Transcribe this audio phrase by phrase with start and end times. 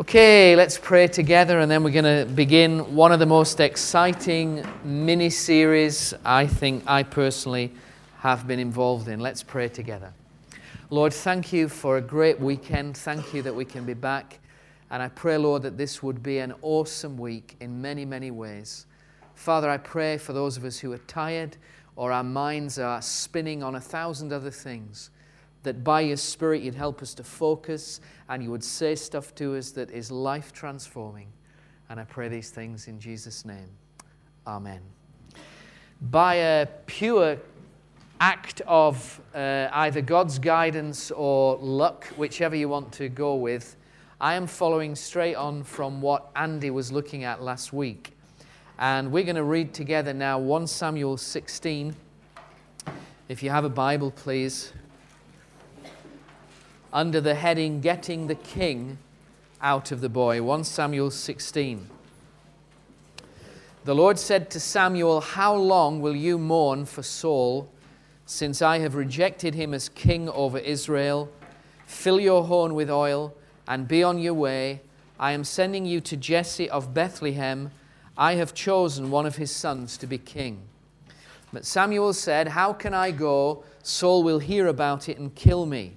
[0.00, 4.66] Okay, let's pray together and then we're going to begin one of the most exciting
[4.82, 7.70] mini series I think I personally
[8.20, 9.20] have been involved in.
[9.20, 10.14] Let's pray together.
[10.88, 12.96] Lord, thank you for a great weekend.
[12.96, 14.38] Thank you that we can be back.
[14.90, 18.86] And I pray, Lord, that this would be an awesome week in many, many ways.
[19.34, 21.58] Father, I pray for those of us who are tired
[21.94, 25.10] or our minds are spinning on a thousand other things
[25.62, 29.56] that by your Spirit you'd help us to focus and you would say stuff to
[29.56, 31.28] us that is life transforming.
[31.88, 33.68] And I pray these things in Jesus' name.
[34.46, 34.80] Amen.
[36.00, 37.36] By a pure
[38.20, 43.76] act of uh, either God's guidance or luck, whichever you want to go with,
[44.20, 48.16] I am following straight on from what Andy was looking at last week.
[48.78, 51.94] And we're going to read together now 1 Samuel 16.
[53.28, 54.72] If you have a Bible, please
[56.92, 58.98] under the heading Getting the King
[59.62, 60.42] Out of the Boy.
[60.42, 61.88] 1 Samuel 16.
[63.84, 67.70] The Lord said to Samuel, How long will you mourn for Saul,
[68.26, 71.30] since I have rejected him as king over Israel?
[71.86, 73.34] Fill your horn with oil
[73.68, 74.80] and be on your way.
[75.18, 77.70] I am sending you to Jesse of Bethlehem.
[78.18, 80.62] I have chosen one of his sons to be king.
[81.52, 83.62] But Samuel said, How can I go?
[83.82, 85.96] Saul will hear about it and kill me.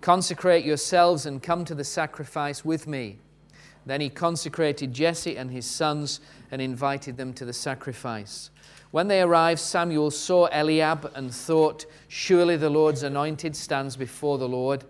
[0.00, 3.18] Consecrate yourselves and come to the sacrifice with me.
[3.84, 8.50] Then he consecrated Jesse and his sons and invited them to the sacrifice.
[8.90, 14.48] When they arrived, Samuel saw Eliab and thought, Surely the Lord's anointed stands before the
[14.48, 14.84] Lord.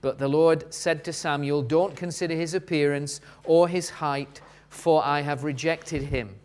[0.00, 5.22] But the Lord said to Samuel, Don't consider his appearance or his height, for I
[5.22, 6.36] have rejected him.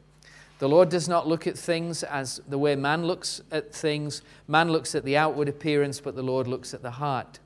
[0.60, 4.22] The Lord does not look at things as the way man looks at things.
[4.48, 7.40] Man looks at the outward appearance, but the Lord looks at the heart.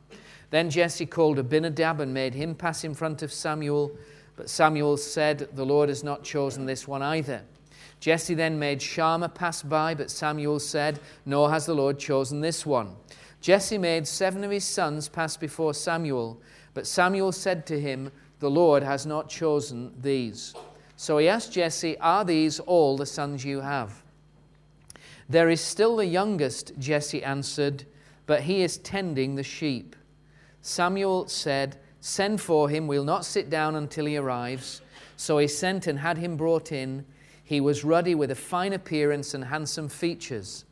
[0.53, 3.91] Then Jesse called Abinadab and made him pass in front of Samuel.
[4.35, 7.41] But Samuel said, The Lord has not chosen this one either.
[7.99, 12.67] Jesse then made Shammah pass by, but Samuel said, Nor has the Lord chosen this
[12.67, 12.95] one.
[13.41, 16.39] Jesse made seven of his sons pass before Samuel,
[16.75, 20.53] but Samuel said to him, The Lord has not chosen these.
[20.97, 24.03] So he asked Jesse, Are these all the sons you have?
[25.27, 27.85] There is still the youngest, Jesse answered,
[28.27, 29.95] but he is tending the sheep.
[30.63, 34.81] Samuel said, Send for him, we'll not sit down until he arrives.
[35.17, 37.05] So he sent and had him brought in.
[37.43, 40.63] He was ruddy with a fine appearance and handsome features.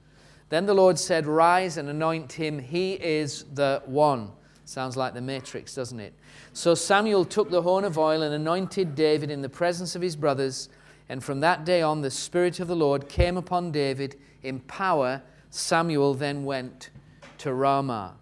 [0.47, 2.57] Then the Lord said, Rise and anoint him.
[2.57, 4.31] He is the one.
[4.63, 6.13] Sounds like the Matrix, doesn't it?
[6.53, 10.15] So Samuel took the horn of oil and anointed David in the presence of his
[10.15, 10.69] brothers.
[11.09, 15.21] And from that day on, the Spirit of the Lord came upon David in power.
[15.49, 16.91] Samuel then went
[17.39, 18.15] to Ramah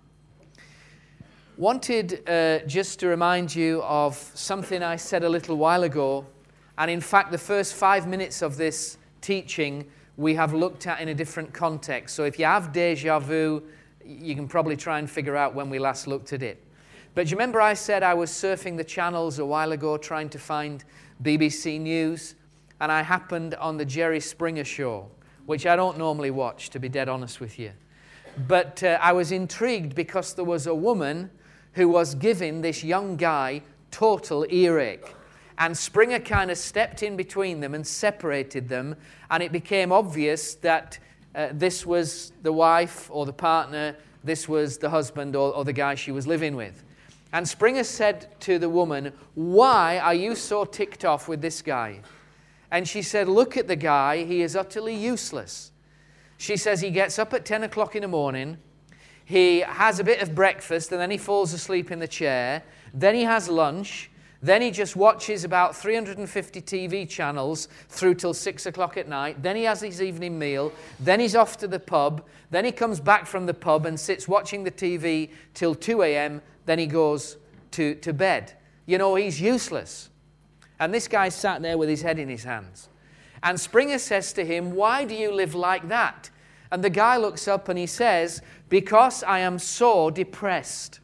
[1.60, 6.26] wanted uh, just to remind you of something I said a little while ago.
[6.78, 11.10] And in fact, the first five minutes of this teaching we have looked at in
[11.10, 12.16] a different context.
[12.16, 13.62] So if you have deja vu,
[14.06, 16.64] you can probably try and figure out when we last looked at it.
[17.14, 20.30] But do you remember I said I was surfing the channels a while ago trying
[20.30, 20.86] to find
[21.22, 22.36] BBC News?
[22.80, 25.12] And I happened on the Jerry Springer show,
[25.46, 27.74] which I don't normally watch, to be dead honest with you.
[28.48, 31.32] But uh, I was intrigued because there was a woman
[31.74, 35.16] who was giving this young guy total earache.
[35.58, 38.96] And Springer kind of stepped in between them and separated them,
[39.30, 41.00] and it became obvious that
[41.36, 45.74] uh, this was the wife or the partner, this was the husband or, or the
[45.74, 46.84] guy she was living with.
[47.32, 52.02] And Springer said to the woman, Why are you so ticked off with this guy?
[52.72, 55.72] And she said, Look at the guy, he is utterly useless.
[56.38, 58.58] She says he gets up at 10 o'clock in the morning,
[59.30, 62.64] he has a bit of breakfast and then he falls asleep in the chair.
[62.96, 64.10] Then he has lunch.
[64.42, 69.44] Then he just watches about 350 TV channels through till 6 o'clock at night.
[69.44, 70.74] Then he has his evening meal.
[71.00, 72.26] Then he's off to the pub.
[72.50, 76.42] Then he comes back from the pub and sits watching the TV till 2 a.m.
[76.66, 77.38] Then he goes
[77.74, 78.54] to, to bed.
[78.88, 80.10] You know, he's useless.
[80.80, 82.90] And this guy sat there with his head in his hands.
[83.44, 86.32] And Springer says to him, Why do you live like that?
[86.72, 91.00] And the guy looks up and he says, Because I am so depressed.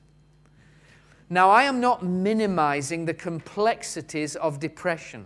[1.29, 5.25] Now, I am not minimizing the complexities of depression,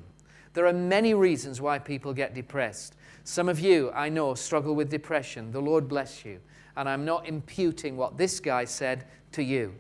[0.54, 2.96] There are many reasons why people get depressed.
[3.24, 5.52] Some of you, I know, struggle with depression.
[5.52, 6.40] The Lord bless you.
[6.76, 9.76] And I'm not imputing what this guy said to you.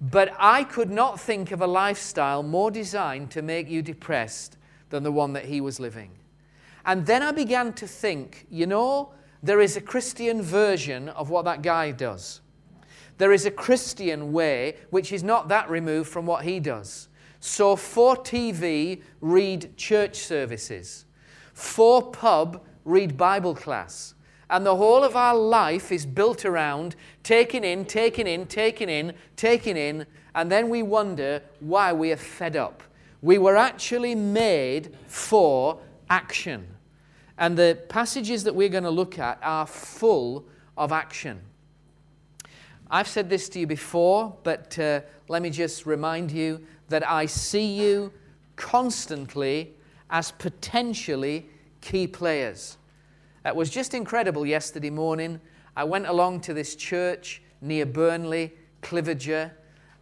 [0.00, 4.56] But I could not think of a lifestyle more designed to make you depressed
[4.88, 6.12] than the one that he was living.
[6.86, 11.44] And then I began to think, you know, there is a Christian version of what
[11.44, 12.40] that guy does.
[13.18, 17.08] There is a Christian way which is not that removed from what he does.
[17.40, 21.06] So, for TV, read church services.
[21.54, 24.14] For pub, read Bible class.
[24.50, 29.14] And the whole of our life is built around taking in, taking in, taking in,
[29.36, 32.82] taking in, and then we wonder why we are fed up.
[33.22, 35.78] We were actually made for
[36.08, 36.66] action.
[37.40, 40.44] And the passages that we're going to look at are full
[40.76, 41.40] of action.
[42.90, 46.60] I've said this to you before, but uh, let me just remind you
[46.90, 48.12] that I see you
[48.56, 49.72] constantly
[50.10, 51.48] as potentially
[51.80, 52.76] key players.
[53.46, 55.40] It was just incredible yesterday morning.
[55.74, 58.52] I went along to this church near Burnley,
[58.82, 59.52] Cliviger,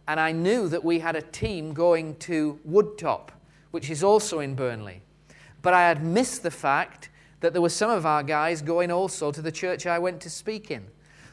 [0.09, 3.29] and I knew that we had a team going to Woodtop,
[3.71, 5.03] which is also in Burnley.
[5.61, 7.09] But I had missed the fact
[7.39, 10.29] that there were some of our guys going also to the church I went to
[10.29, 10.85] speak in.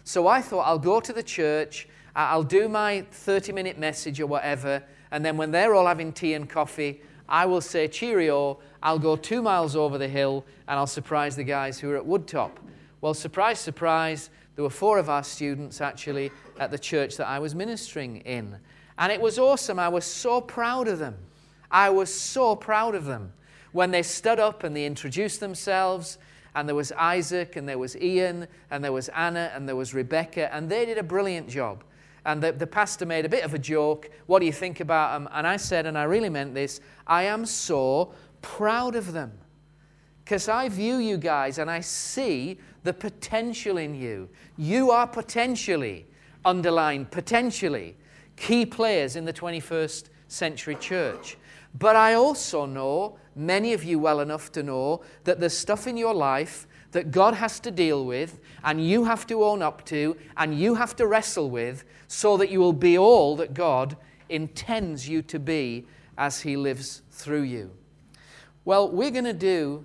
[0.04, 4.26] So I thought I'll go to the church, I'll do my 30 minute message or
[4.26, 8.98] whatever, and then when they're all having tea and coffee, I will say, Cheerio, I'll
[8.98, 12.52] go two miles over the hill and I'll surprise the guys who are at Woodtop.
[13.00, 17.38] Well, surprise, surprise, there were four of our students actually at the church that I
[17.38, 18.56] was ministering in.
[18.98, 19.78] And it was awesome.
[19.78, 21.16] I was so proud of them.
[21.70, 23.32] I was so proud of them
[23.76, 26.16] when they stood up and they introduced themselves,
[26.54, 29.92] and there was Isaac, and there was Ian, and there was Anna, and there was
[29.92, 31.84] Rebecca, and they did a brilliant job.
[32.24, 34.10] And the, the pastor made a bit of a joke.
[34.24, 35.28] What do you think about them?
[35.30, 39.32] And I said, and I really meant this, I am so proud of them.
[40.24, 44.28] Because I view you guys and I see the potential in you.
[44.56, 46.06] You are potentially,
[46.44, 47.94] underlined potentially,
[48.36, 51.36] key players in the 21st century church.
[51.78, 55.96] But I also know many of you well enough to know that there's stuff in
[55.96, 60.16] your life that God has to deal with and you have to own up to
[60.36, 63.96] and you have to wrestle with so that you will be all that God
[64.28, 65.86] intends you to be
[66.16, 67.70] as He lives through you.
[68.64, 69.84] Well, we're going to do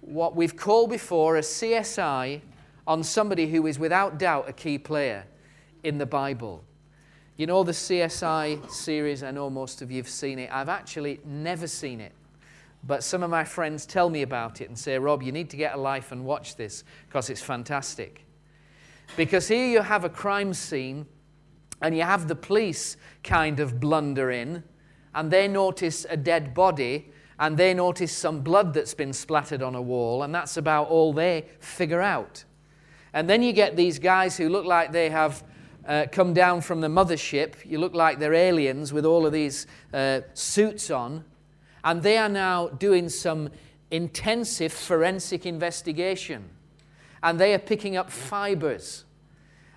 [0.00, 2.40] what we've called before a CSI
[2.86, 5.24] on somebody who is without doubt a key player
[5.84, 6.64] in the Bible.
[7.36, 10.50] You know the CSI series, I know most of you have seen it.
[10.52, 12.12] I've actually never seen it.
[12.84, 15.56] But some of my friends tell me about it and say, Rob, you need to
[15.56, 18.26] get a life and watch this because it's fantastic.
[19.16, 21.06] Because here you have a crime scene
[21.80, 24.64] and you have the police kind of blunder in
[25.14, 29.74] and they notice a dead body and they notice some blood that's been splattered on
[29.74, 32.44] a wall and that's about all they figure out.
[33.12, 35.44] And then you get these guys who look like they have
[35.86, 37.54] uh, come down from the mothership.
[37.64, 41.24] You look like they're aliens with all of these uh, suits on
[41.84, 43.50] and they are now doing some
[43.90, 46.48] intensive forensic investigation.
[47.22, 49.04] And they are picking up fibers.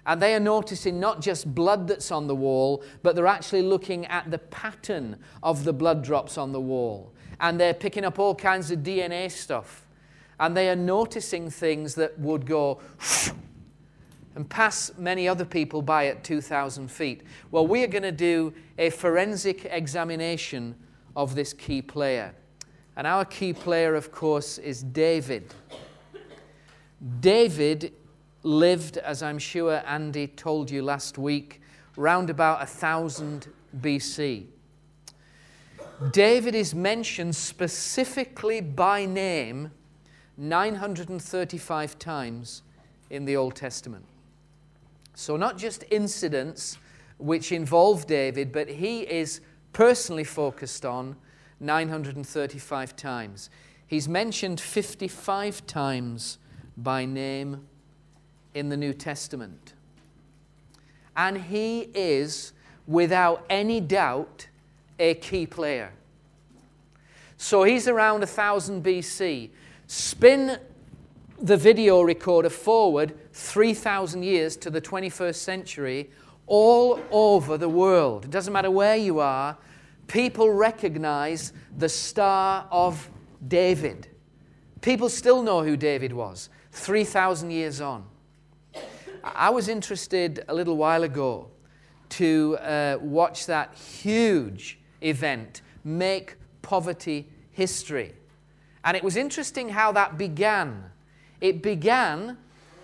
[0.06, 4.06] And they are noticing not just blood that's on the wall, but they're actually looking
[4.06, 7.12] at the pattern of the blood drops on the wall.
[7.40, 9.86] And they're picking up all kinds of DNA stuff.
[10.39, 12.82] And they are noticing things that would go
[14.36, 17.24] and pass many other people by at 2,000 feet.
[17.51, 20.75] Well, we are going to do a forensic examination
[21.15, 22.34] of this key player.
[22.98, 25.53] And our key player, of course, is David.
[27.19, 27.93] David
[28.43, 31.62] lived, as I'm sure Andy told you last week,
[31.98, 33.48] round about 1000
[33.81, 34.45] BC.
[36.12, 39.72] David is mentioned specifically by name
[40.38, 42.62] 935 times
[43.10, 44.05] in the Old Testament.
[45.13, 46.77] So, not just incidents
[47.17, 49.39] which involve David, but he is
[49.75, 51.17] personally focused on
[51.60, 53.50] 935 times.
[53.86, 56.38] He's mentioned 55 times
[56.77, 57.67] by name
[58.53, 59.74] in the New Testament.
[61.17, 62.53] And he is,
[62.88, 64.48] without any doubt,
[64.98, 65.91] a key player.
[67.36, 69.50] So he's around 1000 BC.
[69.88, 70.58] Spin
[71.41, 76.10] the video recorder forward 3,000 years to the 21st century,
[76.48, 78.25] all over the world.
[78.25, 79.58] It doesn't matter where you are,
[80.08, 83.10] people recognize the Star of
[83.48, 84.08] David.
[84.82, 88.06] People still know who David was 3,000 years on.
[89.24, 91.50] I was interested a little while ago
[92.10, 98.14] to uh, watch that huge event, Make Poverty history.
[98.84, 100.84] And it was interesting how that began.
[101.42, 102.38] It began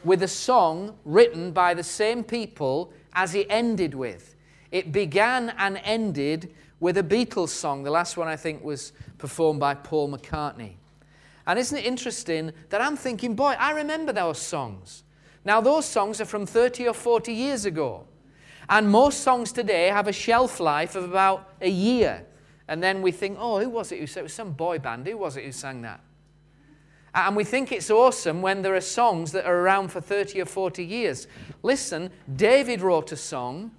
[0.04, 4.36] with a song written by the same people as it ended with.
[4.72, 7.84] It began and ended with a Beatles song.
[7.84, 10.74] The last one, I think, was performed by Paul McCartney.
[11.46, 15.04] And isn't it interesting that I'm thinking, boy, I remember those songs.
[15.44, 18.06] Now, those songs are from 30 or 40 years ago.
[18.70, 22.26] And most songs today have a shelf life of about a year.
[22.68, 24.24] And then we think, oh, who was it who said it?
[24.24, 25.08] was some boy band.
[25.08, 26.00] Who was it who sang that?
[27.14, 30.46] And we think it's awesome when there are songs that are around for 30 or
[30.46, 31.28] 40 years.
[31.62, 33.72] Listen, David wrote a song,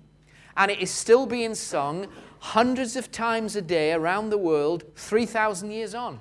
[0.56, 2.08] and it is still being sung
[2.40, 6.20] hundreds of times a day around the world, 3,000 years on.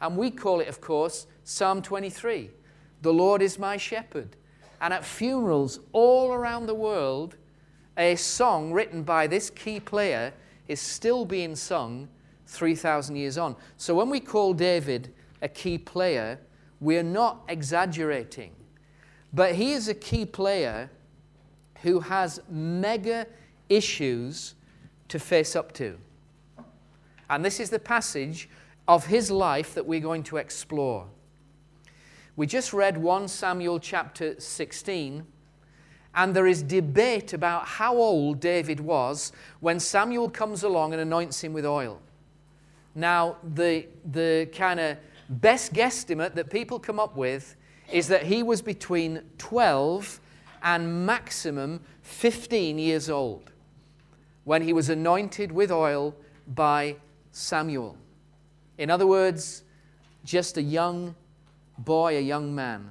[0.00, 2.50] And we call it, of course, Psalm 23
[3.02, 4.36] The Lord is my shepherd.
[4.80, 7.36] And at funerals all around the world,
[7.98, 10.32] a song written by this key player
[10.68, 12.08] is still being sung
[12.46, 13.56] 3,000 years on.
[13.76, 16.38] So when we call David a key player,
[16.80, 18.52] we're not exaggerating.
[19.32, 20.90] But he is a key player
[21.82, 23.26] who has mega
[23.68, 24.54] issues
[25.08, 25.98] to face up to.
[27.28, 28.48] And this is the passage
[28.88, 31.06] of his life that we're going to explore.
[32.36, 35.26] We just read 1 Samuel chapter 16,
[36.14, 41.42] and there is debate about how old David was when Samuel comes along and anoints
[41.42, 42.00] him with oil.
[42.94, 44.96] Now, the, the kind of
[45.30, 47.56] best guesstimate that people come up with
[47.90, 50.20] is that he was between 12
[50.62, 53.52] and maximum 15 years old
[54.44, 56.14] when he was anointed with oil
[56.46, 56.96] by
[57.32, 57.96] Samuel.
[58.78, 59.62] In other words,
[60.24, 61.14] just a young
[61.78, 62.90] boy, a young man.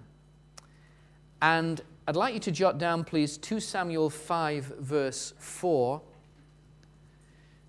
[1.42, 6.02] And I'd like you to jot down, please, 2 Samuel 5, verse 4.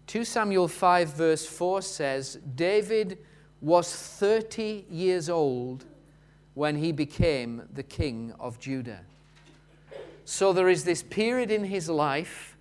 [0.06, 3.18] 2 Samuel 5, verse 4 says, David
[3.60, 5.84] was 30 years old
[6.54, 9.00] when he became the king of Judah.
[10.24, 12.56] So there is this period in his life,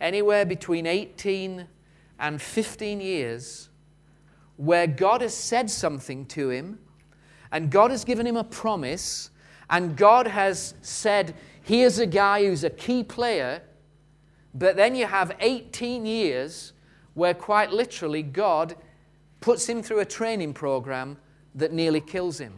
[0.00, 1.66] anywhere between 18
[2.18, 3.68] and 15 years,
[4.56, 6.78] where God has said something to him,
[7.50, 9.30] and God has given him a promise,
[9.70, 13.62] and God has said, Here's a guy who's a key player.
[14.52, 16.74] But then you have 18 years
[17.14, 18.76] where, quite literally, God
[19.44, 21.18] puts him through a training program
[21.54, 22.54] that nearly kills him.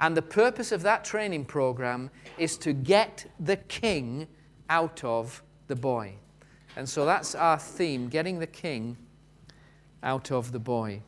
[0.00, 2.08] And the purpose of that training program
[2.38, 4.26] is to get the king
[4.70, 6.14] out of the boy.
[6.76, 8.96] And so that's our theme getting the king
[10.02, 11.02] out of the boy.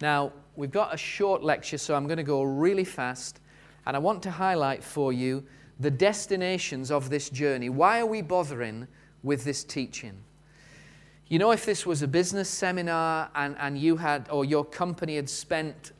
[0.00, 3.38] Now, we've got a short lecture, so I'm going to go really fast.
[3.86, 5.44] And I want to highlight for you
[5.78, 7.68] the destinations of this journey.
[7.68, 8.88] Why are we bothering
[9.22, 10.24] with this teaching?
[11.28, 15.16] You know, if this was a business seminar and, and you had, or your company
[15.16, 15.92] had spent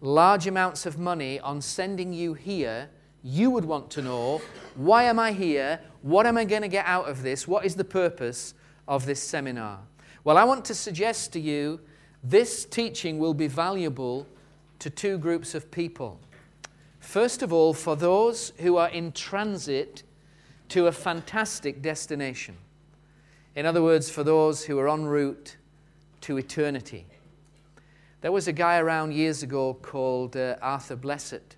[0.00, 2.90] large amounts of money on sending you here,
[3.22, 4.42] you would want to know
[4.74, 5.80] why am I here?
[6.02, 7.48] What am I going to get out of this?
[7.48, 8.54] What is the purpose
[8.86, 9.80] of this seminar?
[10.24, 11.80] Well, I want to suggest to you
[12.22, 14.26] this teaching will be valuable
[14.80, 16.20] to two groups of people.
[17.00, 20.02] First of all, for those who are in transit
[20.70, 22.56] to a fantastic destination.
[23.56, 25.56] In other words, for those who are en route
[26.22, 27.06] to eternity.
[28.20, 31.56] There was a guy around years ago called uh, Arthur Blessitt,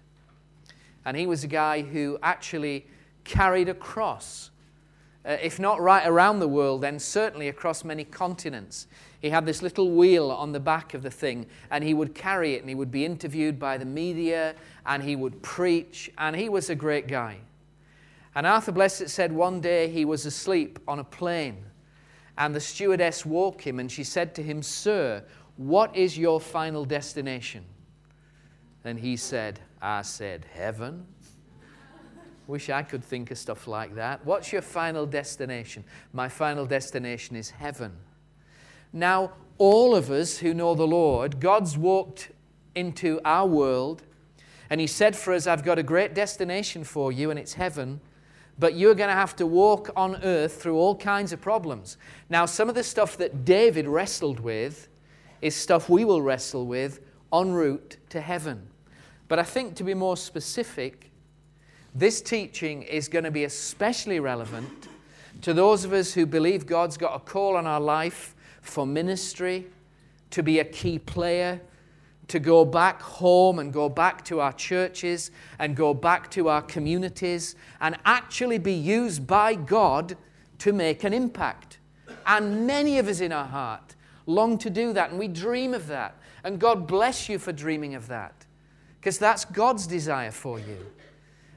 [1.05, 2.87] and he was a guy who actually
[3.25, 4.51] carried a cross,
[5.25, 8.89] uh, if not right around the world, then certainly across many continents.
[9.23, 12.55] He had this little wheel on the back of the thing, and he would carry
[12.55, 16.49] it, and he would be interviewed by the media, and he would preach, and he
[16.49, 17.39] was a great guy.
[18.35, 21.65] And Arthur Blessitt said one day he was asleep on a plane
[22.39, 25.25] and the stewardess woke him and she said to him, Sir,
[25.57, 27.65] what is your final destination?
[28.85, 31.07] And he said, I said, Heaven.
[32.47, 34.25] Wish I could think of stuff like that.
[34.25, 35.83] What's your final destination?
[36.13, 37.93] My final destination is heaven.
[38.93, 42.31] Now, all of us who know the Lord, God's walked
[42.77, 44.05] into our world
[44.71, 48.01] and He said for us, I've got a great destination for you, and it's heaven
[48.59, 51.99] but you're going to have to walk on earth through all kinds of problems.
[52.31, 54.89] Now, some of the stuff that David wrestled with
[55.43, 57.01] is stuff we will wrestle with
[57.33, 58.69] en route to heaven.
[59.29, 61.11] But I think to be more specific,
[61.95, 64.89] this teaching is going to be especially relevant
[65.43, 69.67] to those of us who believe God's got a call on our life for ministry,
[70.31, 71.61] to be a key player,
[72.29, 76.63] to go back home and go back to our churches and go back to our
[76.63, 80.17] communities and actually be used by God
[80.59, 81.79] to make an impact.
[82.27, 83.95] And many of us in our heart
[84.27, 86.17] long to do that, and we dream of that.
[86.43, 88.47] And God bless you for dreaming of that,
[89.01, 90.79] because that's God's desire for you.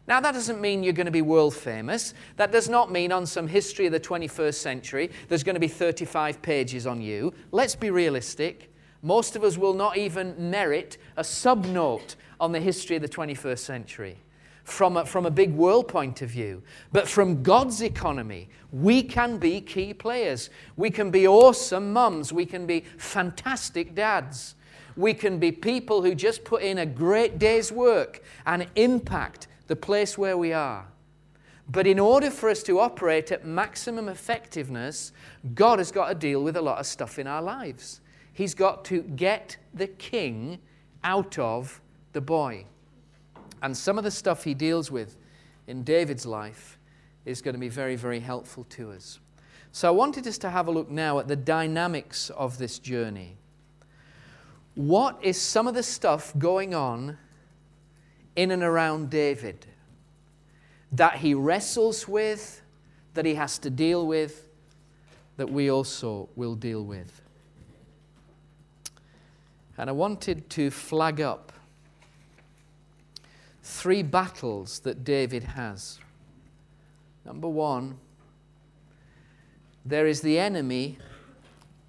[0.08, 2.16] Now, that doesn't mean you're going to be world famous.
[2.38, 5.68] That does not mean on some history of the 21st century there's going to be
[5.68, 7.32] 35 pages on you.
[7.52, 8.69] Let's be realistic.
[9.02, 13.60] Most of us will not even merit a subnote on the history of the 21st
[13.60, 14.18] century
[14.64, 16.62] from a, from a big world point of view.
[16.92, 20.50] But from God's economy, we can be key players.
[20.78, 22.32] We can be awesome mums.
[22.32, 24.56] We can be fantastic dads.
[24.96, 29.76] We can be people who just put in a great day's work and impact the
[29.76, 30.86] place where we are.
[31.72, 35.12] But in order for us to operate at maximum effectiveness,
[35.54, 38.02] God has got to deal with a lot of stuff in our lives.
[38.40, 40.60] He's got to get the king
[41.04, 41.82] out of
[42.14, 42.64] the boy.
[43.62, 45.18] And some of the stuff he deals with
[45.68, 46.80] in David's life
[47.26, 49.20] is going to be very, very helpful to us.
[49.74, 53.36] So I wanted us to have a look now at the dynamics of this journey.
[54.74, 57.18] What is some of the stuff going on
[58.38, 59.66] in and around David
[60.94, 62.62] that he wrestles with,
[63.16, 64.48] that he has to deal with,
[65.36, 67.22] that we also will deal with.
[69.80, 71.54] And I wanted to flag up
[73.64, 76.00] three battles that David has.
[77.24, 77.98] Number one,
[79.86, 80.98] there is the enemy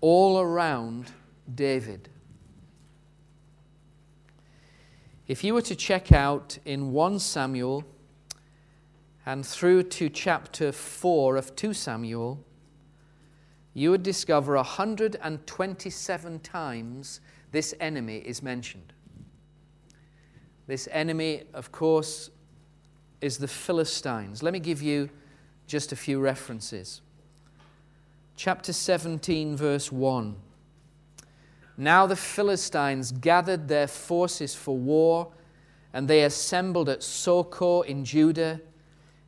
[0.00, 1.10] all around
[1.52, 2.08] David.
[5.26, 7.82] If you were to check out in 1 Samuel
[9.26, 12.38] and through to chapter 4 of 2 Samuel,
[13.74, 18.92] you would discover 127 times this enemy is mentioned.
[20.66, 22.30] This enemy, of course,
[23.20, 24.42] is the Philistines.
[24.42, 25.10] Let me give you
[25.66, 27.00] just a few references.
[28.36, 30.36] Chapter 17, verse 1.
[31.76, 35.32] Now the Philistines gathered their forces for war,
[35.92, 38.60] and they assembled at Socoh in Judah.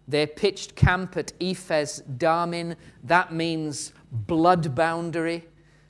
[0.06, 2.76] They pitched camp at Ephes Dammim.
[3.02, 5.44] That means blood boundary.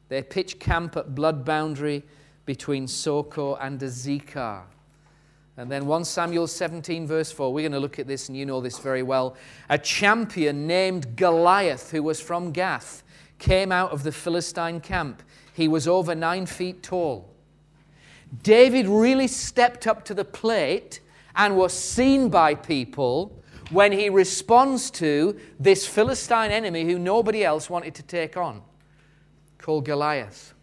[0.08, 2.04] They pitched camp at blood boundary
[2.44, 4.62] between Socoh and Azekah.
[5.56, 8.46] And then 1 Samuel 17, verse 4, we're going to look at this, and you
[8.46, 9.36] know this very well.
[9.68, 13.02] A champion named Goliath, who was from Gath,
[13.38, 15.22] came out of the Philistine camp.
[15.52, 17.28] He was over nine feet tall.
[18.42, 21.00] David really stepped up to the plate
[21.36, 23.38] and was seen by people
[23.70, 28.62] when he responds to this Philistine enemy who nobody else wanted to take on,
[29.58, 30.54] called Goliath.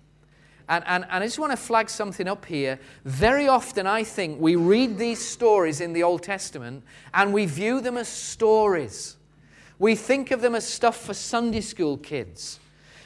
[0.69, 2.79] And, and, and I just want to flag something up here.
[3.03, 7.81] Very often, I think we read these stories in the Old Testament and we view
[7.81, 9.17] them as stories.
[9.79, 12.59] We think of them as stuff for Sunday school kids.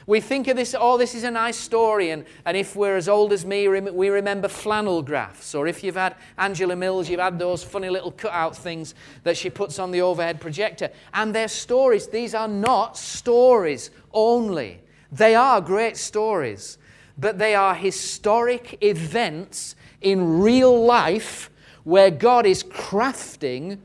[0.06, 2.10] We think of this, oh, this is a nice story.
[2.10, 5.54] And, and if we're as old as me, we remember flannel graphs.
[5.54, 9.48] Or if you've had Angela Mills, you've had those funny little cutout things that she
[9.48, 10.90] puts on the overhead projector.
[11.14, 12.08] And they're stories.
[12.08, 16.76] These are not stories only, they are great stories.
[17.16, 21.50] But they are historic events in real life
[21.84, 23.78] where God is crafting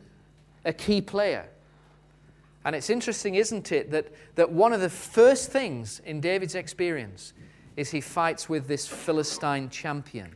[0.65, 1.47] a key player.
[2.65, 7.33] And it's interesting, isn't it, that, that one of the first things in David's experience
[7.77, 10.35] is he fights with this Philistine champion.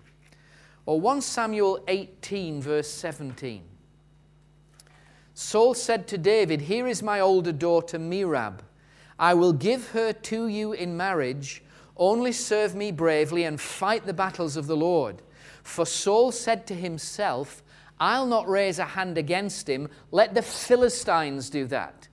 [0.86, 3.64] Or 1 Samuel 18, verse 17.
[5.34, 8.60] Saul said to David, Here is my older daughter Merab.
[9.18, 11.64] I will give her to you in marriage.
[11.96, 15.22] Only serve me bravely and fight the battles of the Lord.
[15.62, 17.64] For Saul said to himself,
[18.00, 19.88] I'll not raise a hand against him.
[20.12, 22.08] Let the Philistines do that.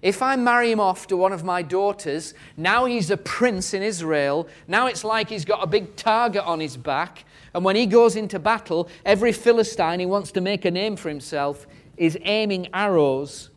[0.00, 3.82] If I marry him off to one of my daughters, now he's a prince in
[3.84, 4.48] Israel.
[4.66, 7.24] Now it's like he's got a big target on his back.
[7.54, 11.08] And when he goes into battle, every Philistine he wants to make a name for
[11.08, 13.50] himself is aiming arrows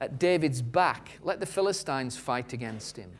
[0.00, 1.10] at David's back.
[1.22, 3.12] Let the Philistines fight against him.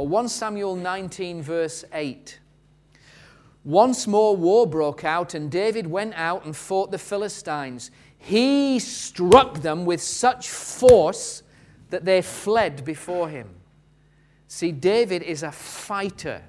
[0.00, 2.40] Or 1 Samuel 19, verse 8.
[3.64, 7.90] Once more war broke out, and David went out and fought the Philistines.
[8.16, 11.42] He struck them with such force
[11.90, 13.50] that they fled before him.
[14.48, 16.44] See, David is a fighter.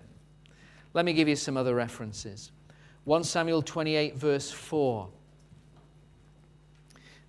[0.94, 2.54] Let me give you some other references.
[3.04, 5.10] 1 Samuel 28, verse 4.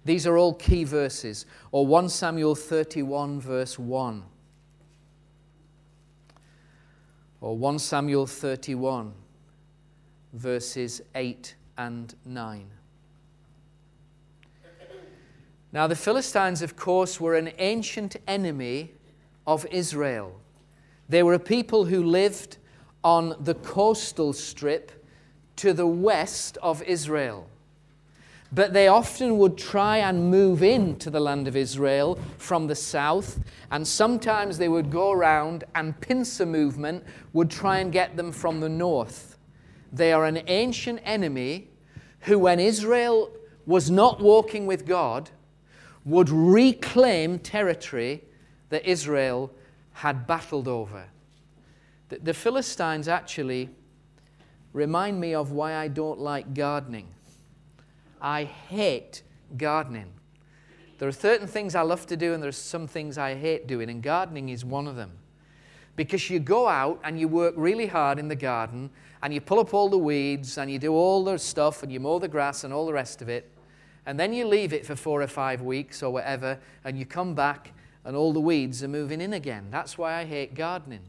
[0.05, 1.47] These are all key verses.
[1.73, 4.23] Or 1 Samuel 31, verse 1.
[7.42, 9.12] Or 1 Samuel 31,
[10.33, 12.70] verses 8 and 9.
[15.72, 18.92] Now, the Philistines, of course, were an ancient enemy
[19.44, 20.40] of Israel.
[21.09, 22.59] They were a people who lived
[23.02, 25.05] on the coastal strip
[25.57, 27.48] to the west of Israel.
[28.55, 33.41] But they often would try and move into the land of Israel from the south,
[33.71, 38.61] and sometimes they would go around, and pincer movement would try and get them from
[38.61, 39.38] the north.
[39.91, 41.69] They are an ancient enemy
[42.21, 43.31] who, when Israel
[43.65, 45.31] was not walking with God,
[46.05, 48.23] would reclaim territory
[48.69, 49.51] that Israel
[49.93, 51.05] had battled over.
[52.09, 53.71] The, the Philistines actually
[54.73, 57.09] remind me of why I don't like gardening.
[58.23, 59.23] I hate
[59.57, 60.13] gardening.
[60.99, 63.67] There are certain things I love to do, and there are some things I hate
[63.67, 65.11] doing, and gardening is one of them.
[65.97, 68.91] Because you go out and you work really hard in the garden,
[69.23, 71.99] and you pull up all the weeds, and you do all the stuff, and you
[71.99, 73.51] mow the grass and all the rest of it,
[74.07, 77.35] and then you leave it for four or five weeks or whatever, and you come
[77.35, 77.73] back,
[78.05, 79.67] and all the weeds are moving in again.
[79.71, 81.03] That's why I hate gardening.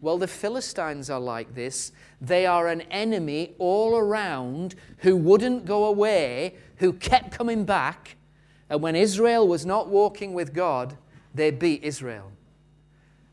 [0.00, 1.92] Well, the Philistines are like this.
[2.20, 8.16] They are an enemy all around who wouldn't go away, who kept coming back.
[8.70, 10.96] And when Israel was not walking with God,
[11.34, 12.32] they beat Israel.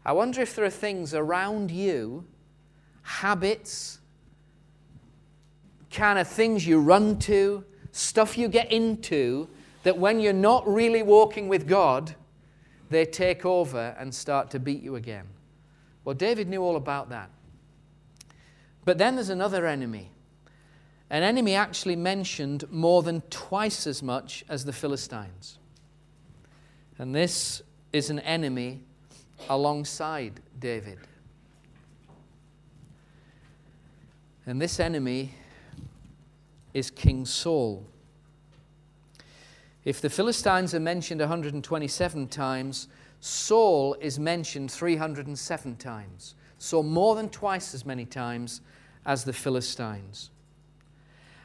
[0.05, 2.25] I wonder if there are things around you,
[3.01, 3.99] habits,
[5.91, 9.47] kind of things you run to, stuff you get into,
[9.83, 12.15] that when you're not really walking with God,
[12.89, 15.27] they take over and start to beat you again.
[16.07, 17.29] Well, David knew all about that.
[18.85, 20.09] But then there's another enemy.
[21.09, 25.57] An enemy actually mentioned more than twice as much as the Philistines.
[26.97, 28.83] And this is an enemy
[29.49, 30.97] alongside David.
[34.45, 35.33] And this enemy
[36.73, 37.85] is King Saul.
[39.83, 42.87] If the Philistines are mentioned 127 times,
[43.27, 48.61] Saul is mentioned 307 times, so more than twice as many times
[49.05, 50.29] as the Philistines.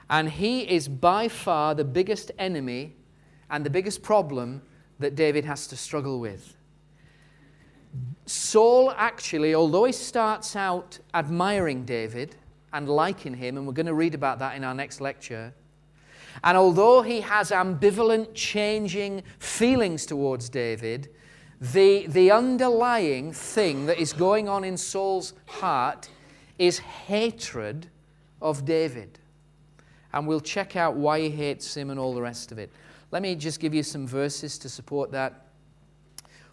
[0.08, 2.94] And he is by far the biggest enemy
[3.50, 4.62] and the biggest problem
[5.00, 6.56] that David has to struggle with.
[8.26, 12.36] Saul actually, although he starts out admiring David
[12.72, 15.52] and liking him, and we're going to read about that in our next lecture,
[16.44, 21.10] and although he has ambivalent, changing feelings towards David,
[21.62, 26.08] the, the underlying thing that is going on in Saul's heart
[26.58, 27.86] is hatred
[28.40, 29.20] of David.
[30.12, 32.72] And we'll check out why he hates him and all the rest of it.
[33.12, 35.46] Let me just give you some verses to support that.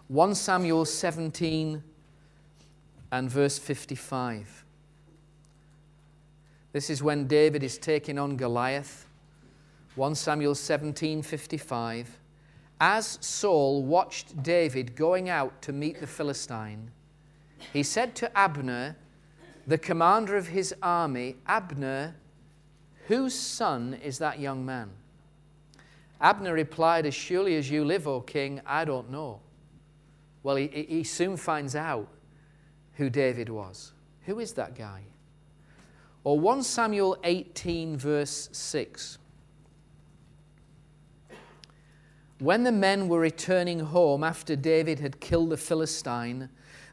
[0.10, 1.84] 1 Samuel 17
[3.12, 4.64] and verse 55.
[6.72, 9.08] This is when David is taking on Goliath.
[9.96, 12.19] 1 Samuel 17 55.
[12.80, 16.92] As Saul watched David going out to meet the Philistine,
[17.74, 18.96] he said to Abner,
[19.68, 22.16] the commander of his army, Abner,
[23.08, 24.90] whose son is that young man?
[26.22, 29.42] Abner replied, As surely as you live, O king, I don't know.
[30.42, 32.08] Well, he, he soon finds out
[32.94, 33.94] who David was.
[34.26, 35.04] Who is that guy?
[36.24, 39.19] Or 1 Samuel 18, verse 6.
[42.40, 46.48] When the men were returning home after David had killed the Philistine,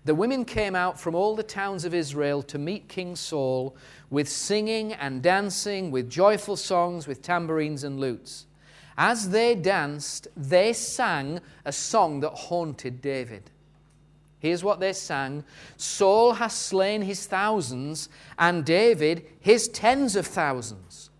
[0.04, 3.76] the women came out from all the towns of Israel to meet King Saul
[4.11, 8.46] with singing and dancing, with joyful songs, with tambourines and lutes.
[8.98, 13.50] As they danced, they sang a song that haunted David.
[14.40, 15.44] Here's what they sang
[15.76, 21.11] Saul has slain his thousands, and David his tens of thousands.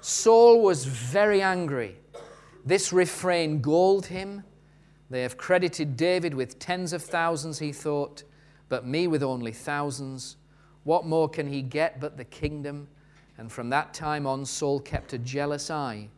[0.00, 1.96] Saul was very angry
[2.64, 4.42] this refrain galled him.
[5.10, 8.24] They have credited David with tens of thousands, he thought,
[8.68, 10.36] but me with only thousands.
[10.84, 12.88] What more can he get but the kingdom?
[13.36, 16.08] And from that time on, Saul kept a jealous eye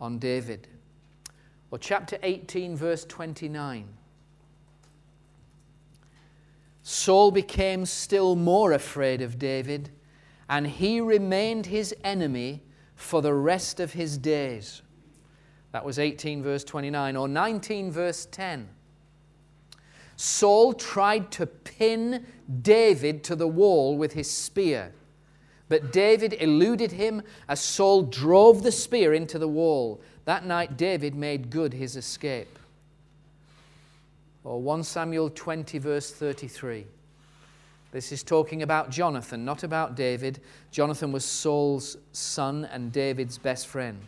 [0.00, 0.68] on David.
[1.70, 3.88] Or chapter 18, verse 29.
[6.82, 9.90] Saul became still more afraid of David,
[10.48, 12.62] and he remained his enemy
[12.94, 14.82] for the rest of his days.
[15.74, 18.68] That was 18, verse 29, or 19, verse 10.
[20.14, 22.26] Saul tried to pin
[22.62, 24.92] David to the wall with his spear,
[25.68, 30.00] but David eluded him as Saul drove the spear into the wall.
[30.26, 32.56] That night, David made good his escape.
[34.44, 36.86] Or 1 Samuel 20, verse 33.
[37.90, 40.38] This is talking about Jonathan, not about David.
[40.70, 43.98] Jonathan was Saul's son and David's best friend.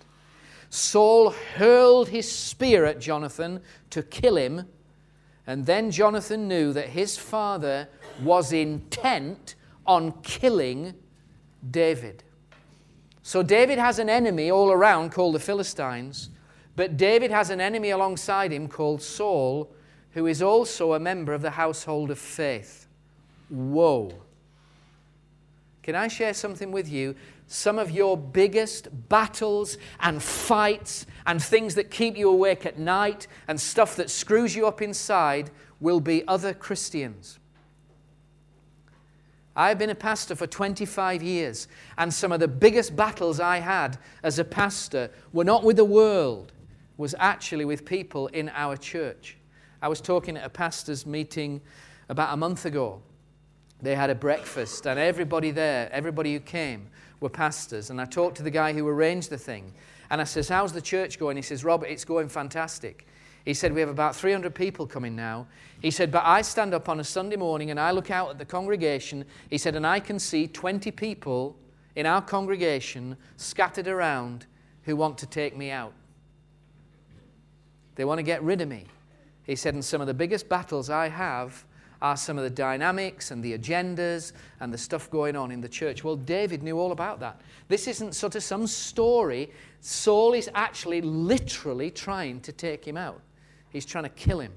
[0.70, 4.66] Saul hurled his spear at Jonathan to kill him,
[5.46, 7.88] and then Jonathan knew that his father
[8.22, 9.54] was intent
[9.86, 10.94] on killing
[11.70, 12.24] David.
[13.22, 16.30] So David has an enemy all around called the Philistines,
[16.74, 19.70] but David has an enemy alongside him called Saul,
[20.12, 22.86] who is also a member of the household of faith.
[23.48, 24.12] Whoa.
[25.82, 27.14] Can I share something with you?
[27.46, 33.28] Some of your biggest battles and fights and things that keep you awake at night
[33.46, 37.38] and stuff that screws you up inside will be other Christians.
[39.54, 43.98] I've been a pastor for 25 years, and some of the biggest battles I had
[44.22, 46.52] as a pastor were not with the world,
[46.98, 49.38] was actually with people in our church.
[49.80, 51.62] I was talking at a pastor's meeting
[52.10, 53.00] about a month ago,
[53.80, 56.88] they had a breakfast, and everybody there, everybody who came,
[57.20, 57.90] were pastors.
[57.90, 59.72] And I talked to the guy who arranged the thing.
[60.10, 61.36] And I says, How's the church going?
[61.36, 63.06] He says, Robert, it's going fantastic.
[63.44, 65.46] He said, We have about 300 people coming now.
[65.80, 68.38] He said, But I stand up on a Sunday morning and I look out at
[68.38, 69.24] the congregation.
[69.50, 71.56] He said, And I can see 20 people
[71.94, 74.46] in our congregation scattered around
[74.82, 75.92] who want to take me out.
[77.94, 78.84] They want to get rid of me.
[79.44, 81.64] He said, And some of the biggest battles I have
[82.02, 85.68] are some of the dynamics and the agendas and the stuff going on in the
[85.68, 86.04] church.
[86.04, 87.40] Well, David knew all about that.
[87.68, 89.50] This isn't sort of some story.
[89.80, 93.20] Saul is actually literally trying to take him out,
[93.70, 94.52] he's trying to kill him.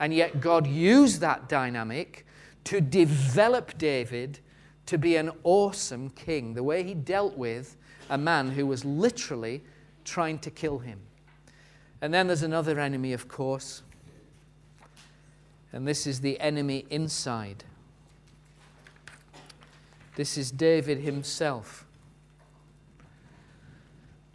[0.00, 2.26] And yet, God used that dynamic
[2.64, 4.40] to develop David
[4.86, 7.76] to be an awesome king, the way he dealt with
[8.10, 9.62] a man who was literally
[10.04, 10.98] trying to kill him.
[12.00, 13.82] And then there's another enemy, of course,
[15.72, 17.64] and this is the enemy inside.
[20.14, 21.86] This is David himself.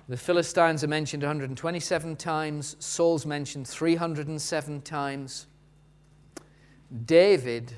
[0.09, 5.47] The Philistines are mentioned 127 times, Saul's mentioned 307 times.
[7.05, 7.73] David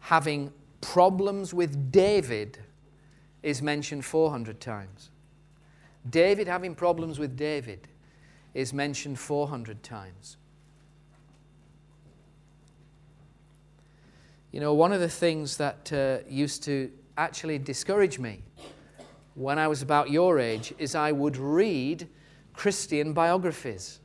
[0.00, 2.58] having problems with David
[3.42, 5.10] is mentioned 400 times.
[6.10, 7.86] David having problems with David
[8.54, 10.36] is mentioned 400 times.
[14.52, 18.42] You know, one of the things that uh, used to actually discourage me
[19.34, 22.06] when I was about your age is I would read
[22.52, 24.00] Christian biographies.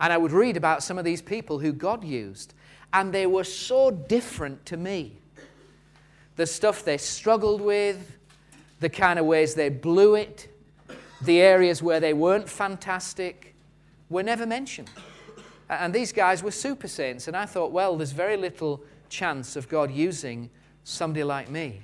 [0.00, 2.54] And I would read about some of these people who God used,
[2.92, 5.16] and they were so different to me.
[6.34, 8.18] The stuff they struggled with,
[8.80, 10.48] the kind of ways they blew it,
[11.20, 13.54] the areas where they weren't fantastic
[14.10, 14.90] were never mentioned.
[15.70, 19.68] And these guys were super saints, and I thought, well, there's very little chance of
[19.68, 20.48] God using
[20.84, 21.80] somebody like me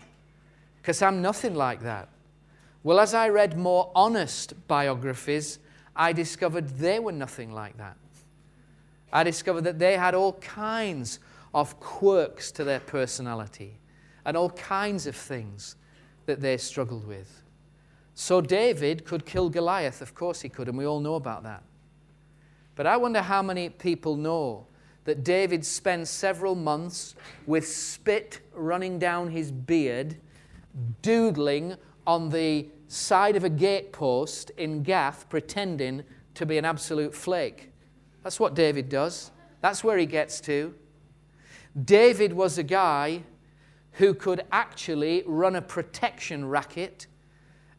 [0.81, 2.09] because I'm nothing like that.
[2.83, 5.59] Well, as I read more honest biographies,
[5.95, 7.97] I discovered they were nothing like that.
[9.13, 11.19] I discovered that they had all kinds
[11.53, 13.79] of quirks to their personality
[14.25, 15.77] and all kinds of things
[16.27, 17.43] that they struggled with.
[18.15, 21.63] So David could kill Goliath, of course he could, and we all know about that.
[22.75, 24.68] But I wonder how many people know
[25.09, 27.15] that David spent several months
[27.47, 30.19] with spit running down his beard,
[31.01, 36.03] doodling on the side of a gatepost in Gath, pretending
[36.35, 37.73] to be an absolute flake.
[38.23, 39.31] That's what David does.
[39.63, 40.75] That's where he gets to.
[41.87, 43.23] David was a guy
[43.93, 47.07] who could actually run a protection racket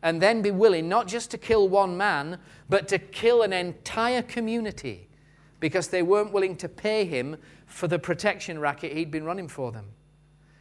[0.01, 2.39] and then be willing not just to kill one man,
[2.69, 5.09] but to kill an entire community
[5.60, 9.72] because they weren't willing to pay him for the protection racket he'd been running for
[9.72, 9.86] them.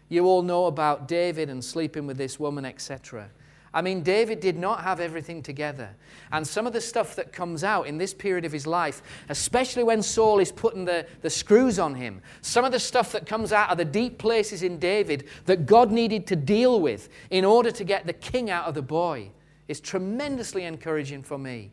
[0.09, 3.31] You all know about David and sleeping with this woman, etc.
[3.75, 5.91] I mean, David did not have everything together.
[6.33, 9.85] And some of the stuff that comes out in this period of his life, especially
[9.85, 13.53] when Saul is putting the, the screws on him, some of the stuff that comes
[13.53, 17.71] out of the deep places in David that God needed to deal with in order
[17.71, 19.31] to get the king out of the boy
[19.69, 21.71] is tremendously encouraging for me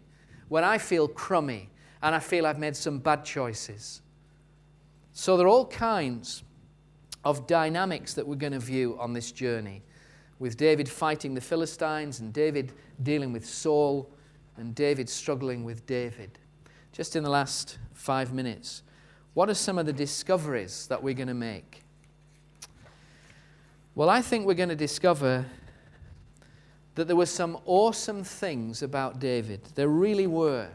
[0.50, 1.70] when I feel crummy
[2.06, 4.04] and I feel I've made some bad choices.
[5.12, 6.44] So there are all kinds
[7.24, 9.82] of dynamics that we're going to view on this journey
[10.38, 14.08] with David fighting the Philistines and David dealing with Saul
[14.56, 16.38] and David struggling with David.
[16.92, 18.84] Just in the last five minutes,
[19.34, 21.82] what are some of the discoveries that we're going to make?
[23.96, 25.48] Well, I think we're going to discover
[26.94, 29.62] that there were some awesome things about David.
[29.74, 30.70] There really were.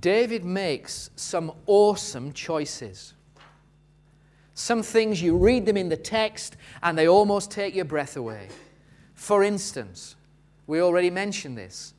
[0.00, 3.14] David makes some awesome choices.
[4.54, 8.48] Some things you read them in the text and they almost take your breath away.
[9.14, 10.16] For instance,
[10.66, 11.94] we already mentioned this,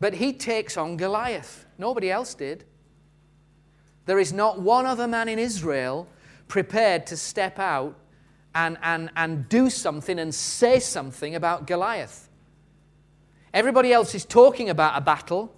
[0.00, 1.66] but he takes on Goliath.
[1.76, 2.64] Nobody else did.
[4.06, 6.08] There is not one other man in Israel
[6.48, 7.94] prepared to step out
[8.54, 12.28] and, and, and do something and say something about Goliath.
[13.52, 15.54] Everybody else is talking about a battle.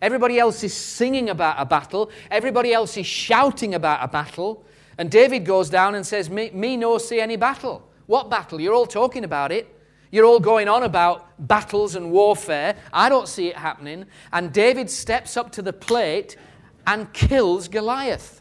[0.00, 2.10] Everybody else is singing about a battle.
[2.30, 4.64] Everybody else is shouting about a battle.
[4.96, 7.88] And David goes down and says, Me, me no see any battle.
[8.06, 8.60] What battle?
[8.60, 9.74] You're all talking about it.
[10.10, 12.76] You're all going on about battles and warfare.
[12.92, 14.06] I don't see it happening.
[14.32, 16.36] And David steps up to the plate
[16.86, 18.40] and kills Goliath.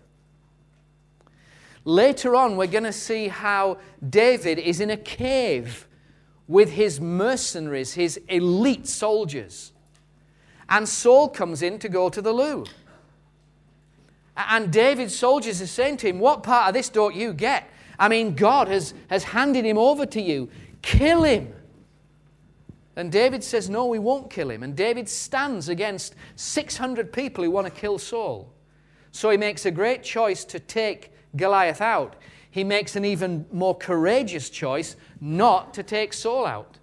[1.83, 5.87] Later on, we're going to see how David is in a cave
[6.47, 9.73] with his mercenaries, his elite soldiers.
[10.69, 12.65] And Saul comes in to go to the loo.
[14.35, 17.69] And David's soldiers are saying to him, What part of this don't you get?
[17.97, 20.49] I mean, God has, has handed him over to you.
[20.81, 21.53] Kill him.
[22.95, 24.63] And David says, No, we won't kill him.
[24.63, 28.51] And David stands against 600 people who want to kill Saul.
[29.11, 32.15] So he makes a great choice to take Goliath out.
[32.51, 36.77] He makes an even more courageous choice not to take Saul out.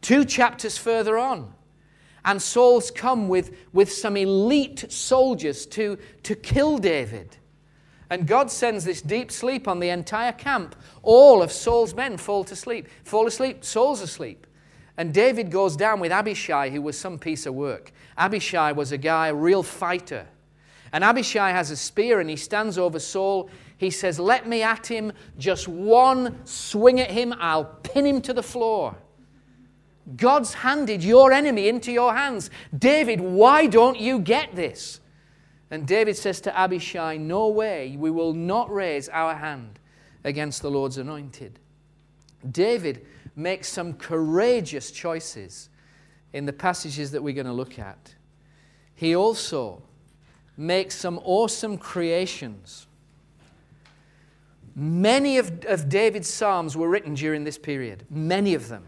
[0.00, 1.52] Two chapters further on,
[2.24, 7.36] and Saul's come with, with some elite soldiers to, to kill David.
[8.10, 10.74] And God sends this deep sleep on the entire camp.
[11.02, 13.64] All of Saul's men fall to sleep, fall asleep.
[13.64, 14.46] Saul's asleep.
[14.96, 17.92] And David goes down with Abishai, who was some piece of work.
[18.18, 20.26] Abishai was a guy, a real fighter.
[20.92, 23.48] And Abishai has a spear and he stands over Saul.
[23.78, 28.34] He says, Let me at him, just one swing at him, I'll pin him to
[28.34, 28.96] the floor.
[30.16, 32.50] God's handed your enemy into your hands.
[32.76, 35.00] David, why don't you get this?
[35.70, 39.78] And David says to Abishai, No way, we will not raise our hand
[40.24, 41.58] against the Lord's anointed.
[42.50, 45.68] David makes some courageous choices
[46.32, 48.14] in the passages that we're going to look at.
[48.94, 49.82] He also
[50.56, 52.86] makes some awesome creations.
[54.74, 58.84] Many of, of David's Psalms were written during this period, many of them.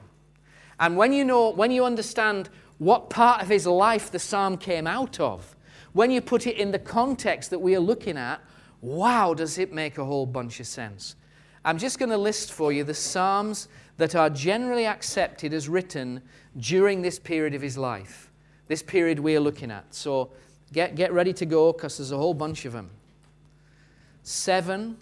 [0.82, 4.88] And when you know, when you understand what part of his life the psalm came
[4.88, 5.54] out of,
[5.92, 8.40] when you put it in the context that we are looking at,
[8.80, 11.14] wow, does it make a whole bunch of sense.
[11.64, 16.20] I'm just going to list for you the psalms that are generally accepted as written
[16.56, 18.32] during this period of his life,
[18.66, 19.84] this period we are looking at.
[19.94, 20.32] So
[20.72, 22.90] get, get ready to go because there's a whole bunch of them.
[24.24, 24.96] 7,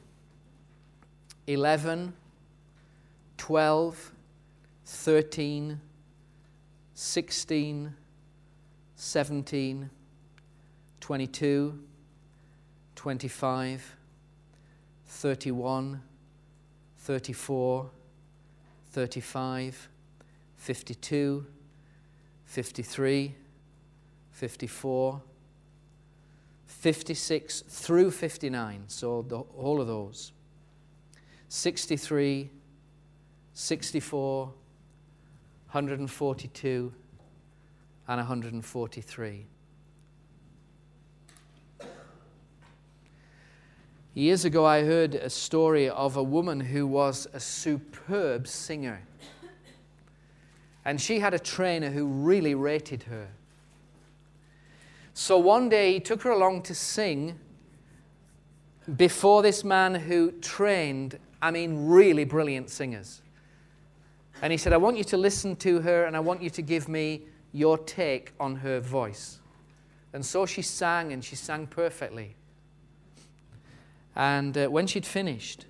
[1.46, 2.12] 11,
[3.38, 4.12] 12,
[4.92, 5.81] 13,
[6.94, 7.94] 16,
[8.96, 9.90] 17,
[11.00, 11.79] 22,
[12.96, 13.96] 25,
[15.07, 16.03] 31,
[16.98, 17.90] 34,
[18.90, 19.88] 35,
[20.57, 21.46] 52,
[22.44, 23.35] 53,
[24.33, 25.22] 54,
[26.66, 30.33] 56 through 59, so the, all of those.
[31.48, 32.50] 63,
[33.55, 34.53] 64,
[35.72, 36.92] 142,
[38.09, 39.46] and 143.
[44.14, 49.02] Years ago, I heard a story of a woman who was a superb singer.
[50.85, 53.28] And she had a trainer who really rated her.
[55.14, 57.38] So one day he took her along to sing
[58.96, 63.22] before this man who trained, I mean, really brilliant singers.
[64.42, 66.62] And he said, I want you to listen to her and I want you to
[66.62, 67.22] give me
[67.53, 69.40] your take on her voice.
[70.12, 72.35] And so she sang, and she sang perfectly.
[74.16, 75.66] And uh, when she'd finished,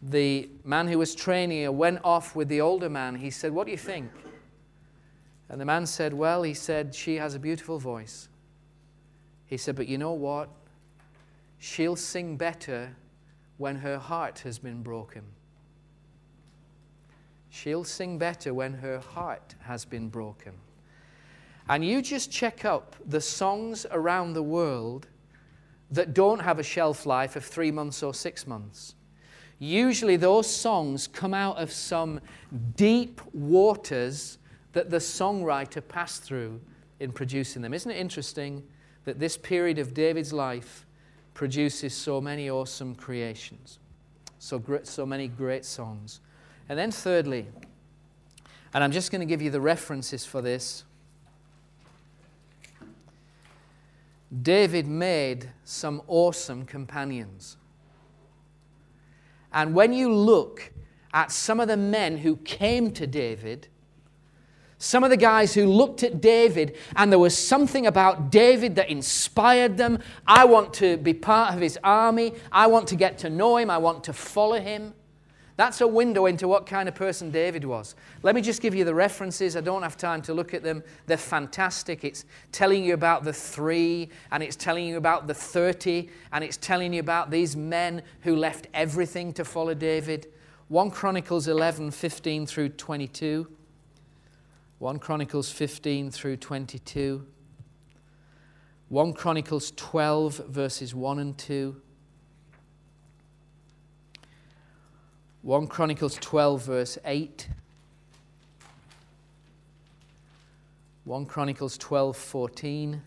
[0.00, 3.16] the man who was training her went off with the older man.
[3.16, 4.10] He said, What do you think?
[5.48, 8.28] And the man said, Well, he said, she has a beautiful voice.
[9.46, 10.50] He said, But you know what?
[11.58, 12.94] She'll sing better
[13.56, 15.22] when her heart has been broken.
[17.54, 20.54] She'll sing better when her heart has been broken.
[21.68, 25.06] And you just check up the songs around the world
[25.92, 28.96] that don't have a shelf life of three months or six months.
[29.60, 32.20] Usually, those songs come out of some
[32.74, 34.38] deep waters
[34.72, 36.60] that the songwriter passed through
[36.98, 37.72] in producing them.
[37.72, 38.64] Isn't it interesting
[39.04, 40.86] that this period of David's life
[41.34, 43.78] produces so many awesome creations,
[44.40, 46.20] so, so many great songs?
[46.68, 47.46] And then, thirdly,
[48.72, 50.84] and I'm just going to give you the references for this.
[54.42, 57.56] David made some awesome companions.
[59.52, 60.72] And when you look
[61.12, 63.68] at some of the men who came to David,
[64.84, 68.90] Some of the guys who looked at David and there was something about David that
[68.90, 69.98] inspired them.
[70.26, 72.34] I want to be part of his army.
[72.52, 73.70] I want to get to know him.
[73.70, 74.92] I want to follow him.
[75.56, 77.94] That's a window into what kind of person David was.
[78.22, 79.56] Let me just give you the references.
[79.56, 80.82] I don't have time to look at them.
[81.06, 82.02] They're fantastic.
[82.02, 86.56] It's telling you about the three, and it's telling you about the 30, and it's
[86.56, 90.26] telling you about these men who left everything to follow David.
[90.68, 93.46] 1 Chronicles 11 15 through 22.
[94.78, 97.24] 1 Chronicles 15 through 22.
[98.88, 101.80] 1 Chronicles 12, verses 1 and 2.
[105.44, 107.48] 1 Chronicles 12, verse 8.
[111.04, 113.02] 1 Chronicles 12, 14.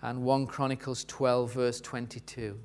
[0.00, 2.60] And 1 Chronicles 12, verse 22.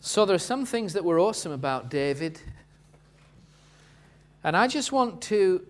[0.00, 2.40] So there are some things that were awesome about David.
[4.42, 5.64] And I just want to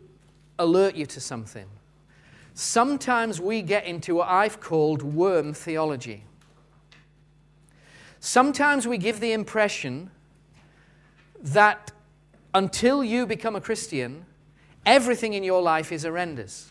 [0.58, 1.66] alert you to something.
[2.54, 6.24] Sometimes we get into what I've called worm theology.
[8.20, 10.10] Sometimes we give the impression
[11.42, 11.92] that
[12.54, 14.24] until you become a Christian,
[14.86, 16.70] everything in your life is horrendous.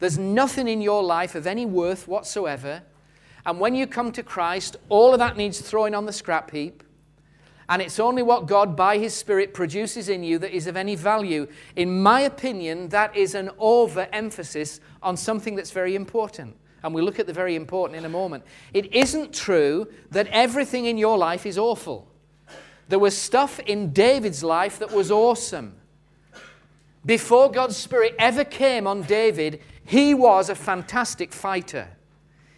[0.00, 2.82] There's nothing in your life of any worth whatsoever
[3.44, 6.82] and when you come to Christ, all of that needs throwing on the scrap heap.
[7.68, 10.94] And it's only what God, by His Spirit, produces in you that is of any
[10.94, 11.46] value.
[11.76, 16.56] In my opinion, that is an overemphasis on something that's very important.
[16.82, 18.44] And we'll look at the very important in a moment.
[18.74, 22.08] It isn't true that everything in your life is awful.
[22.88, 25.76] There was stuff in David's life that was awesome.
[27.04, 31.88] Before God's Spirit ever came on David, he was a fantastic fighter.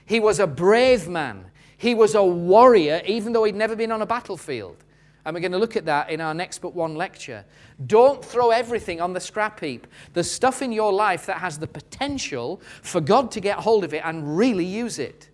[0.06, 1.46] He was a brave man.
[1.76, 4.83] He was a warrior, even though he'd never been on a battlefield.
[5.24, 7.44] And we're going to look at that in our next but one lecture.
[7.86, 9.86] Don't throw everything on the scrap heap.
[10.12, 13.94] There's stuff in your life that has the potential for God to get hold of
[13.94, 15.30] it and really use it.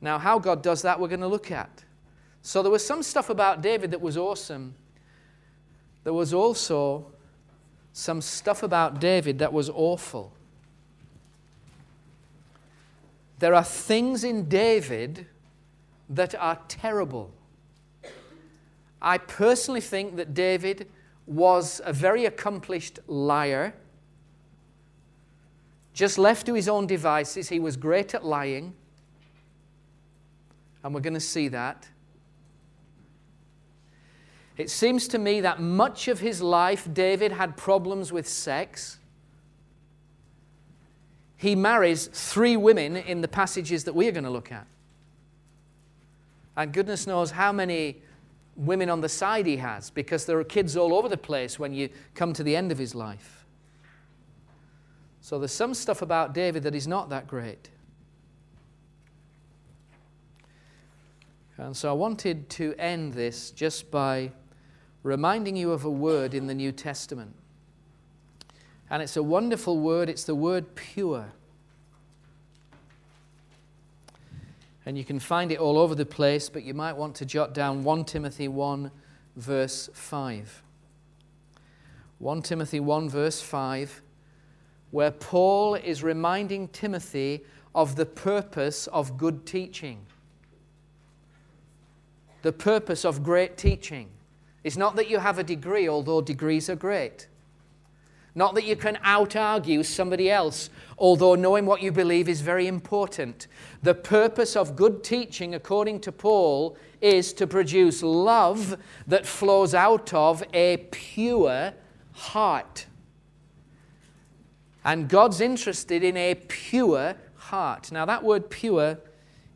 [0.00, 1.84] Now, how God does that, we're going to look at.
[2.42, 4.74] So, there was some stuff about David that was awesome.
[6.02, 7.06] There was also
[7.94, 10.32] some stuff about David that was awful.
[13.38, 15.26] There are things in David
[16.10, 17.32] that are terrible.
[19.00, 20.88] I personally think that David
[21.26, 23.74] was a very accomplished liar.
[25.92, 28.74] Just left to his own devices, he was great at lying.
[30.82, 31.88] And we're going to see that.
[34.56, 38.98] It seems to me that much of his life, David had problems with sex
[41.44, 44.66] he marries three women in the passages that we are going to look at.
[46.56, 48.00] And goodness knows how many
[48.56, 51.72] women on the side he has because there are kids all over the place when
[51.72, 53.44] you come to the end of his life.
[55.20, 57.70] So there's some stuff about David that is not that great.
[61.56, 64.32] And so I wanted to end this just by
[65.02, 67.34] reminding you of a word in the New Testament.
[68.90, 70.08] And it's a wonderful word.
[70.08, 71.32] It's the word pure.
[74.86, 77.54] And you can find it all over the place, but you might want to jot
[77.54, 78.90] down 1 Timothy 1,
[79.36, 80.62] verse 5.
[82.18, 84.02] 1 Timothy 1, verse 5,
[84.90, 90.06] where Paul is reminding Timothy of the purpose of good teaching.
[92.42, 94.08] The purpose of great teaching
[94.62, 97.26] is not that you have a degree, although degrees are great.
[98.34, 100.68] Not that you can out argue somebody else,
[100.98, 103.46] although knowing what you believe is very important.
[103.82, 108.76] The purpose of good teaching, according to Paul, is to produce love
[109.06, 111.74] that flows out of a pure
[112.12, 112.86] heart.
[114.84, 117.92] And God's interested in a pure heart.
[117.92, 118.98] Now, that word pure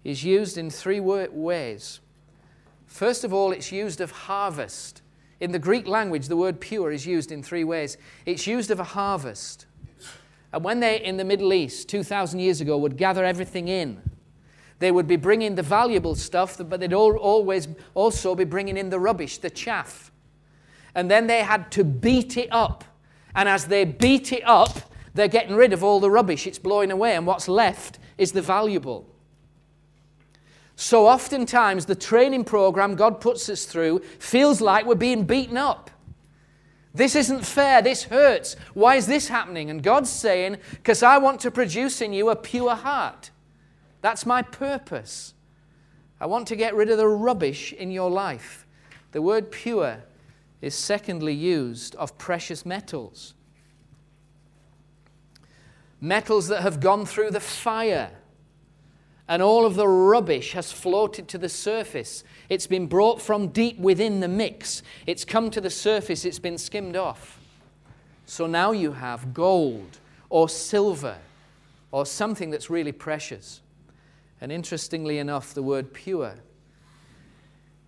[0.04, 2.00] is used in three ways.
[2.86, 5.02] First of all, it's used of harvest.
[5.41, 7.97] In the Greek language, the word pure is used in three ways.
[8.26, 9.66] It's used of a harvest.
[10.53, 14.03] And when they, in the Middle East, 2,000 years ago, would gather everything in,
[14.78, 18.99] they would be bringing the valuable stuff, but they'd always also be bringing in the
[18.99, 20.11] rubbish, the chaff.
[20.95, 22.84] And then they had to beat it up.
[23.34, 26.47] And as they beat it up, they're getting rid of all the rubbish.
[26.47, 29.07] It's blowing away, and what's left is the valuable.
[30.80, 35.90] So oftentimes, the training program God puts us through feels like we're being beaten up.
[36.94, 37.82] This isn't fair.
[37.82, 38.54] This hurts.
[38.74, 39.70] Why is this happening?
[39.70, 43.32] And God's saying, Because I want to produce in you a pure heart.
[44.02, 45.34] That's my purpose.
[46.20, 48.64] I want to get rid of the rubbish in your life.
[49.10, 50.04] The word pure
[50.60, 53.34] is secondly used of precious metals.
[56.00, 58.12] Metals that have gone through the fire
[59.28, 62.24] and all of the rubbish has floated to the surface.
[62.48, 64.82] It's been brought from deep within the mix.
[65.06, 67.38] It's come to the surface, it's been skimmed off.
[68.24, 69.98] So now you have gold
[70.30, 71.18] or silver
[71.92, 73.60] or something that's really precious.
[74.40, 76.34] And interestingly enough, the word pure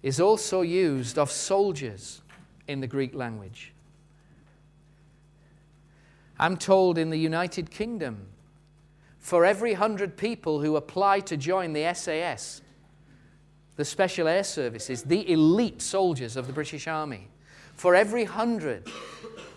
[0.02, 2.22] is also used of soldiers
[2.68, 3.72] in the Greek language.
[6.38, 8.26] I'm told in the United Kingdom,
[9.20, 12.62] for every hundred people who apply to join the SAS,
[13.76, 17.28] the Special Air Services, the elite soldiers of the British Army,
[17.74, 18.88] for every hundred,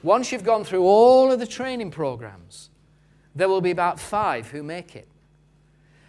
[0.04, 2.70] once you've gone through all of the training programs,
[3.36, 5.08] there will be about five who make it.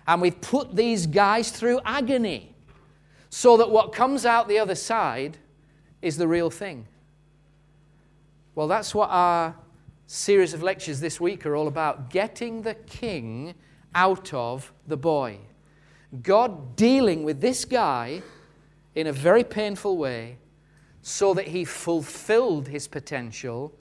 [0.07, 2.55] And we've put these guys through agony
[3.30, 5.38] so that what comes out the other side
[6.02, 6.86] is the real thing.
[8.55, 9.57] Well, that's what our
[10.07, 13.55] series of lectures this week are all about getting the king
[13.94, 15.38] out of the boy.
[16.22, 18.22] God dealing with this guy
[18.94, 20.38] in a very painful way
[21.02, 23.72] so that he fulfilled his potential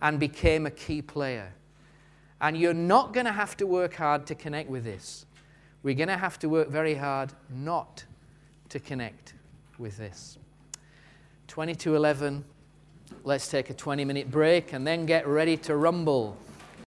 [0.00, 1.52] and became a key player.
[2.40, 5.26] And you're not going to have to work hard to connect with this.
[5.82, 8.04] We're going to have to work very hard not
[8.70, 9.34] to connect
[9.78, 10.38] with this.
[11.48, 12.44] 2211,
[13.24, 16.36] let's take a 20 minute break and then get ready to rumble.